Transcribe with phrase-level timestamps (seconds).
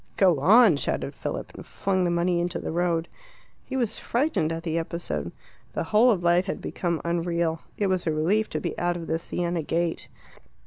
[0.17, 3.07] "Go on!" shouted Philip, and flung the money into the road.
[3.63, 5.31] He was frightened at the episode;
[5.73, 7.61] the whole of life had become unreal.
[7.77, 10.09] It was a relief to be out of the Siena gate.